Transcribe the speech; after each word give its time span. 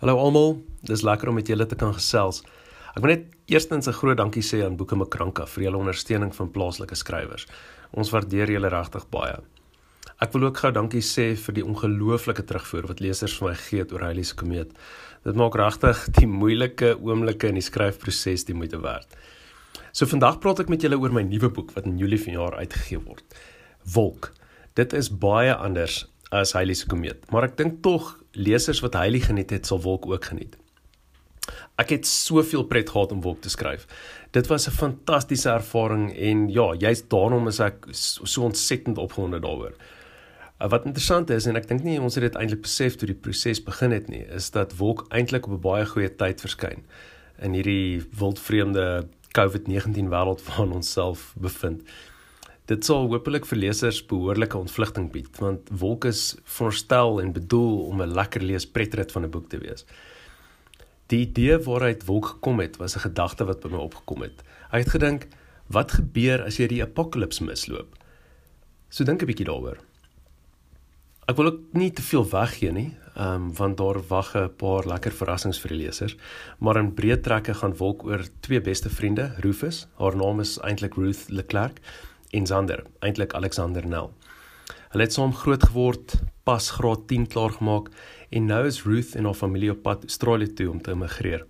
Hallo 0.00 0.14
almal, 0.16 0.54
dis 0.88 1.02
lekker 1.04 1.28
om 1.28 1.34
met 1.36 1.48
julle 1.50 1.66
te 1.68 1.76
kan 1.76 1.90
gesels. 1.92 2.38
Ek 2.96 3.02
wil 3.04 3.10
net 3.10 3.24
eerstens 3.52 3.86
'n 3.86 3.92
groot 3.92 4.16
dankie 4.16 4.40
sê 4.40 4.64
aan 4.64 4.76
Boeke 4.76 4.96
Makranka 4.96 5.44
vir 5.44 5.64
julle 5.64 5.76
ondersteuning 5.76 6.32
van 6.34 6.50
plaaslike 6.50 6.96
skrywers. 6.96 7.46
Ons 7.92 8.10
waardeer 8.10 8.48
julle 8.48 8.68
regtig 8.68 9.04
baie. 9.10 9.36
Ek 10.22 10.32
wil 10.32 10.44
ook 10.44 10.56
gou 10.56 10.72
dankie 10.72 11.02
sê 11.02 11.36
vir 11.36 11.54
die 11.54 11.64
ongelooflike 11.64 12.42
terugvoer 12.42 12.86
wat 12.88 13.00
lesers 13.00 13.38
vir 13.38 13.48
my 13.48 13.54
gee 13.54 13.84
oor 13.92 14.00
Heilie 14.00 14.24
se 14.24 14.34
komeet. 14.34 14.72
Dit 15.24 15.36
maak 15.36 15.54
regtig 15.54 16.08
die 16.18 16.26
moeilike 16.26 16.96
oomblikke 16.96 17.48
in 17.48 17.54
die 17.54 17.68
skryfproses 17.70 18.44
die 18.44 18.54
moeite 18.54 18.80
werd. 18.80 19.06
So 19.92 20.06
vandag 20.06 20.40
praat 20.40 20.60
ek 20.60 20.70
met 20.70 20.80
julle 20.80 20.98
oor 20.98 21.12
my 21.12 21.22
nuwe 21.22 21.50
boek 21.50 21.72
wat 21.72 21.84
in 21.84 21.98
Julie 21.98 22.24
vanjaar 22.24 22.56
uitgegee 22.56 23.04
word. 23.04 23.24
Wolk. 23.84 24.32
Dit 24.74 24.94
is 24.94 25.10
baie 25.10 25.54
anders 25.54 26.06
as 26.30 26.52
Heilie 26.54 26.74
se 26.78 26.86
komeet, 26.86 27.26
maar 27.30 27.48
ek 27.48 27.56
dink 27.58 27.82
tog 27.82 28.16
lesers 28.32 28.80
wat 28.84 28.94
Heilie 28.94 29.22
geniet 29.22 29.50
het, 29.50 29.66
sal 29.66 29.82
Wolk 29.82 30.06
ook 30.06 30.30
geniet. 30.30 30.56
Ek 31.80 31.90
het 31.94 32.06
soveel 32.06 32.66
pret 32.70 32.90
gehad 32.92 33.12
om 33.12 33.22
Wolk 33.24 33.40
te 33.42 33.50
skryf. 33.50 33.86
Dit 34.30 34.46
was 34.46 34.68
'n 34.68 34.70
fantastiese 34.70 35.50
ervaring 35.50 36.12
en 36.16 36.48
ja, 36.48 36.74
juist 36.74 37.10
daarom 37.10 37.48
is 37.48 37.58
ek 37.60 37.86
so 37.90 38.42
ontsettend 38.42 38.98
opgewonde 38.98 39.40
daaroor. 39.40 39.74
Uh, 40.60 40.68
wat 40.68 40.84
interessant 40.84 41.30
is 41.30 41.46
en 41.46 41.56
ek 41.56 41.68
dink 41.68 41.82
nie 41.82 42.00
ons 42.00 42.14
het 42.14 42.22
dit 42.22 42.34
eintlik 42.36 42.62
besef 42.62 42.96
toe 42.96 43.06
die 43.06 43.16
proses 43.16 43.62
begin 43.64 43.90
het 43.90 44.08
nie, 44.08 44.26
is 44.28 44.50
dat 44.50 44.76
Wolk 44.76 45.06
eintlik 45.08 45.46
op 45.46 45.52
'n 45.52 45.60
baie 45.60 45.86
goeie 45.86 46.16
tyd 46.16 46.40
verskyn 46.40 46.84
in 47.40 47.52
hierdie 47.52 48.02
wildvreemde 48.12 49.08
COVID-19 49.32 50.08
wêreld 50.12 50.44
waarin 50.46 50.72
ons 50.72 50.92
self 50.92 51.32
bevind. 51.36 51.82
Dit 52.70 52.86
sal 52.86 53.08
hopelik 53.10 53.48
vir 53.50 53.58
lesers 53.64 53.98
behoorlike 54.06 54.54
ontvlugting 54.54 55.08
bied 55.10 55.38
want 55.42 55.72
Wolk 55.80 56.04
is 56.06 56.36
voorstel 56.58 57.18
en 57.18 57.32
bedoel 57.34 57.72
om 57.88 58.02
'n 58.02 58.14
lekker 58.14 58.42
lees 58.46 58.66
pretrit 58.66 59.12
van 59.12 59.24
'n 59.24 59.30
boek 59.30 59.48
te 59.48 59.58
wees. 59.58 59.84
Die 61.08 61.26
idee 61.26 61.58
waaruit 61.58 62.06
Wolk 62.06 62.26
gekom 62.26 62.60
het, 62.60 62.76
was 62.76 62.94
'n 62.94 63.06
gedagte 63.10 63.44
wat 63.44 63.60
by 63.60 63.68
my 63.68 63.78
opgekom 63.78 64.22
het. 64.22 64.42
Ek 64.70 64.84
het 64.84 64.90
gedink, 64.90 65.26
wat 65.66 65.92
gebeur 65.92 66.44
as 66.44 66.58
jy 66.58 66.66
die 66.66 66.82
apokalips 66.82 67.40
misloop? 67.40 67.96
So 68.88 69.04
dink 69.04 69.22
'n 69.22 69.26
bietjie 69.26 69.46
daaroor. 69.46 69.78
Ek 71.26 71.36
wil 71.36 71.46
ook 71.46 71.60
nie 71.72 71.90
te 71.90 72.02
veel 72.02 72.30
weggee 72.30 72.72
nie, 72.72 72.96
ehm 73.16 73.34
um, 73.34 73.54
want 73.54 73.76
daar 73.76 73.98
wag 74.08 74.36
'n 74.36 74.54
paar 74.56 74.86
lekker 74.86 75.12
verrassings 75.12 75.58
vir 75.58 75.70
die 75.70 75.86
lesers, 75.86 76.16
maar 76.60 76.76
in 76.76 76.94
breë 76.94 77.20
trekke 77.20 77.54
gaan 77.54 77.76
Wolk 77.76 78.04
oor 78.04 78.22
twee 78.40 78.60
beste 78.60 78.88
vriende, 78.88 79.34
Rufus, 79.38 79.88
haar 79.98 80.16
naam 80.16 80.40
is 80.40 80.58
eintlik 80.58 80.94
Ruth 80.94 81.28
Leclerc 81.28 81.80
en 82.30 82.46
Zander, 82.46 82.84
eintlik 82.98 83.34
Alexander 83.34 83.86
Nel. 83.86 84.12
Hulle 84.90 85.06
het 85.06 85.14
saam 85.14 85.34
groot 85.34 85.62
geword, 85.62 86.14
pas 86.44 86.70
graad 86.70 87.06
10 87.10 87.26
klaar 87.30 87.52
gemaak 87.58 87.90
en 88.30 88.46
nou 88.50 88.64
is 88.66 88.82
Ruth 88.86 89.14
en 89.14 89.24
haar 89.24 89.38
familie 89.38 89.70
op 89.70 89.82
pad 89.82 90.06
Australië 90.08 90.52
toe 90.54 90.70
om 90.70 90.82
te 90.82 90.94
immigreer. 90.96 91.46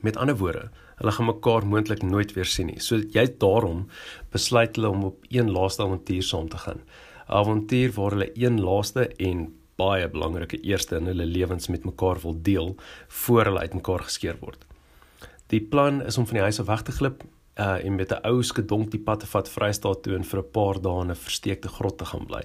Met 0.00 0.16
ander 0.16 0.36
woorde, 0.36 0.68
hulle 1.00 1.12
gaan 1.12 1.30
mekaar 1.30 1.66
moontlik 1.66 2.02
nooit 2.02 2.32
weer 2.36 2.48
sien 2.48 2.70
nie. 2.70 2.80
So 2.80 3.00
jy 3.12 3.26
daarom 3.40 3.86
besluit 4.32 4.76
hulle 4.76 4.92
om 4.92 5.04
op 5.10 5.24
een 5.28 5.50
laaste 5.52 5.84
avontuur 5.84 6.22
saam 6.22 6.48
te 6.48 6.58
gaan. 6.58 6.80
'n 7.28 7.32
Avontuur 7.40 7.92
waar 7.92 8.10
hulle 8.10 8.30
een 8.34 8.60
laaste 8.60 9.08
en 9.08 9.54
baie 9.76 10.08
belangrike 10.08 10.60
eerste 10.60 10.96
in 10.96 11.06
hulle 11.06 11.26
lewens 11.26 11.68
met 11.68 11.84
mekaar 11.84 12.20
wil 12.22 12.36
deel 12.42 12.76
voor 13.08 13.44
hulle 13.44 13.60
uitmekaar 13.60 14.02
geskeur 14.08 14.36
word. 14.40 14.66
Die 15.46 15.60
plan 15.60 16.02
is 16.02 16.18
om 16.18 16.26
van 16.26 16.34
die 16.34 16.42
huis 16.42 16.60
af 16.60 16.66
weg 16.66 16.82
te 16.82 16.92
glip 16.92 17.24
uh 17.58 17.84
en 17.84 17.94
met 17.96 18.12
'n 18.12 18.26
ou 18.28 18.42
skedonk 18.42 18.90
die 18.90 19.00
pad 19.00 19.20
te 19.20 19.26
vat 19.26 19.48
Vrystaat 19.48 20.02
toe 20.02 20.14
en 20.14 20.24
vir 20.24 20.40
'n 20.40 20.50
paar 20.52 20.80
dae 20.80 21.02
in 21.02 21.10
'n 21.10 21.24
versteekte 21.26 21.68
grot 21.68 21.98
te 21.98 22.04
gaan 22.04 22.26
bly. 22.26 22.44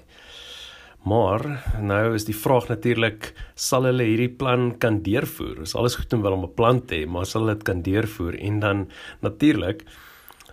Maar 1.04 1.64
nou 1.82 2.14
is 2.14 2.26
die 2.26 2.36
vraag 2.36 2.68
natuurlik 2.70 3.32
sal 3.56 3.88
hulle 3.90 4.04
hierdie 4.04 4.30
plan 4.30 4.78
kan 4.78 5.02
deurvoer? 5.02 5.62
Is 5.62 5.76
alles 5.76 5.96
goed 5.96 6.14
om 6.14 6.22
wel 6.22 6.34
om 6.34 6.44
'n 6.44 6.54
plan 6.54 6.86
te 6.86 6.96
hê, 6.96 7.08
maar 7.08 7.26
sal 7.26 7.46
dit 7.46 7.64
kan 7.64 7.82
deurvoer? 7.82 8.40
En 8.40 8.60
dan 8.60 8.90
natuurlik 9.22 9.84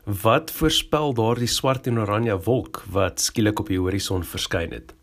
wat 0.04 0.50
voorspel 0.50 1.12
daardie 1.14 1.46
swart 1.46 1.86
en 1.86 1.98
oranje 1.98 2.38
wolk 2.42 2.84
wat 2.90 3.20
skielik 3.20 3.60
op 3.60 3.68
die 3.68 3.78
horison 3.78 4.24
verskyn 4.24 4.72
het? 4.72 4.94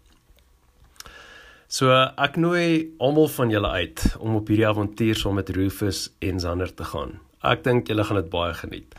So 1.67 1.91
ek 2.17 2.37
nooi 2.37 2.93
almal 2.99 3.27
van 3.27 3.49
julle 3.49 3.69
uit 3.69 4.15
om 4.19 4.35
op 4.35 4.47
hierdie 4.47 4.67
avontuur 4.67 5.15
saam 5.15 5.35
met 5.35 5.49
Rufus 5.49 6.09
en 6.19 6.39
Zander 6.39 6.73
te 6.73 6.83
gaan. 6.83 7.19
Ek 7.43 7.63
dink 7.63 7.87
julle 7.87 8.03
gaan 8.03 8.21
dit 8.21 8.29
baie 8.29 8.53
geniet. 8.53 8.95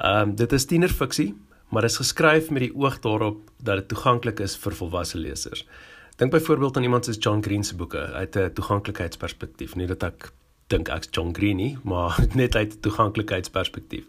Ehm 0.00 0.28
um, 0.28 0.34
dit 0.34 0.52
is 0.52 0.64
tienerfiksie, 0.64 1.34
maar 1.68 1.82
dit 1.82 1.90
is 1.90 1.96
geskryf 1.96 2.50
met 2.50 2.62
die 2.62 2.74
oog 2.74 2.98
daarop 3.04 3.50
dat 3.56 3.76
dit 3.76 3.88
toeganklik 3.88 4.38
is 4.40 4.56
vir 4.56 4.72
volwasse 4.72 5.18
lesers. 5.18 5.66
Dink 6.16 6.30
byvoorbeeld 6.32 6.76
aan 6.76 6.82
iemand 6.82 7.04
soos 7.04 7.18
John 7.20 7.42
Green 7.42 7.64
se 7.64 7.76
boeke 7.76 7.98
uit 8.12 8.36
'n 8.36 8.52
toeganklikheidsperspektief, 8.52 9.74
nie 9.74 9.86
dat 9.86 10.02
ek 10.02 10.32
dink 10.66 10.88
ek's 10.88 11.08
John 11.10 11.34
Green 11.34 11.56
nie, 11.56 11.78
maar 11.82 12.16
net 12.40 12.56
uit 12.56 12.74
'n 12.74 12.80
toeganklikheidsperspektief. 12.80 14.04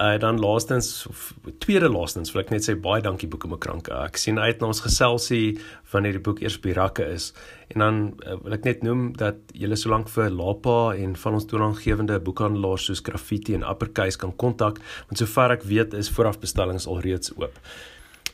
Uh 0.00 0.16
dan 0.18 0.38
laastens 0.40 1.06
of 1.06 1.34
tweede 1.58 1.88
laastens 1.92 2.30
wil 2.32 2.40
ek 2.40 2.50
net 2.54 2.64
sê 2.64 2.72
baie 2.72 3.02
dankie 3.04 3.28
Boeke 3.28 3.50
Makranke. 3.52 3.92
Ek 4.06 4.16
sien 4.16 4.38
uit 4.40 4.62
na 4.62 4.70
ons 4.70 4.80
geselsie 4.80 5.58
wanneer 5.92 6.16
die 6.16 6.22
boek 6.24 6.40
eers 6.40 6.56
by 6.64 6.72
rakke 6.78 7.04
is. 7.04 7.26
En 7.74 7.84
dan 7.84 7.98
uh, 8.24 8.38
wil 8.40 8.56
ek 8.56 8.64
net 8.64 8.86
noem 8.86 9.10
dat 9.20 9.52
julle 9.52 9.76
solank 9.76 10.08
vir 10.08 10.32
Lapa 10.32 10.94
en 10.96 11.12
van 11.20 11.36
ons 11.36 11.44
toeranggewende 11.50 12.16
boekhandelaars 12.24 12.88
soos 12.88 13.04
Graffiti 13.04 13.58
en 13.58 13.66
Uppercase 13.68 14.16
kan 14.22 14.32
kontak, 14.40 14.80
want 15.10 15.20
sover 15.20 15.52
ek 15.58 15.68
weet 15.68 15.92
is 16.00 16.08
voorafbestellings 16.16 16.88
alreeds 16.88 17.36
oop. 17.36 17.60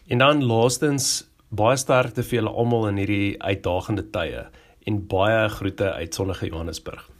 En 0.07 0.23
dan 0.23 0.47
laastens 0.47 1.27
baie 1.51 1.83
sterkte 1.83 2.23
vir 2.23 2.45
julle 2.45 2.55
almal 2.55 2.93
in 2.93 3.03
hierdie 3.03 3.35
uitdagende 3.43 4.07
tye 4.15 4.47
en 4.87 5.03
baie 5.11 5.49
groete 5.59 5.91
uit 5.99 6.15
sonnige 6.15 6.47
Johannesburg. 6.47 7.11